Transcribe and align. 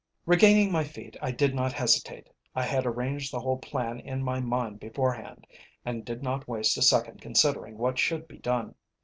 _Regaining 0.25 0.71
my 0.71 0.83
feet 0.83 1.15
I 1.21 1.29
did 1.29 1.53
not 1.53 1.73
hesitate. 1.73 2.27
I 2.55 2.63
had 2.63 2.87
arranged 2.87 3.31
the 3.31 3.39
whole 3.39 3.59
plan 3.59 3.99
in 3.99 4.23
my 4.23 4.39
mind 4.39 4.79
beforehand, 4.79 5.45
and 5.85 6.03
did 6.03 6.23
not 6.23 6.47
waste 6.47 6.75
a 6.79 6.81
second 6.81 7.21
considering 7.21 7.77
what 7.77 7.99
should 7.99 8.27
be 8.27 8.39
done. 8.39 8.73